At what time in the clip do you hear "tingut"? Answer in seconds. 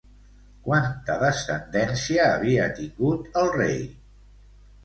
2.81-3.41